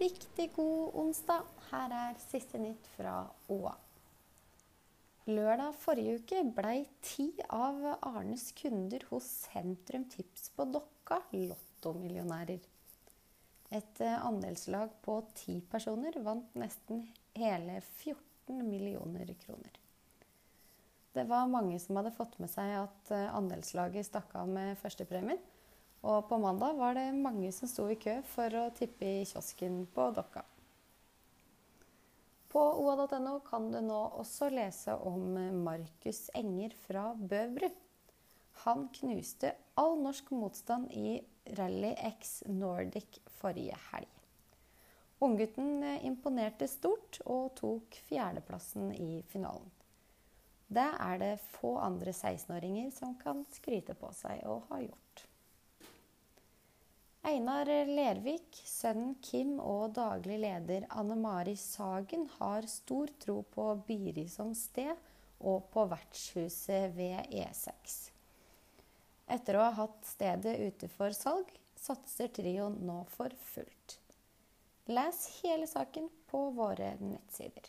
[0.00, 1.46] riktig god onsdag.
[1.70, 3.22] Her er siste nytt fra
[3.52, 3.74] Åa.
[5.28, 12.64] Lørdag forrige uke blei ti av Arnes kunder hos Sentrum Tips på Dokka lottomillionærer.
[13.70, 17.04] Et eh, andelslag på ti personer vant nesten
[17.36, 19.76] hele 14 millioner kroner.
[21.14, 25.38] Det var mange som hadde fått med seg at eh, andelslaget stakk av med førstepremien.
[26.00, 29.82] Og på mandag var det mange som sto i kø for å tippe i kiosken
[29.92, 30.44] på Dokka.
[32.50, 37.68] På oa.no kan du nå også lese om Markus Enger fra Bøvru.
[38.64, 41.20] Han knuste all norsk motstand i
[41.56, 44.08] Rally X Nordic forrige helg.
[45.20, 49.68] Unggutten imponerte stort og tok fjerdeplassen i finalen.
[50.70, 55.29] Det er det få andre 16-åringer som kan skryte på seg å ha gjort.
[57.22, 64.24] Einar Lervik, sønnen Kim og daglig leder Anne Mari Sagen har stor tro på Biri
[64.32, 64.94] som sted
[65.40, 67.98] og på vertshuset ved E6.
[69.36, 73.98] Etter å ha hatt stedet ute for salg, satser trioen nå for fullt.
[74.88, 77.68] Les hele saken på våre nettsider.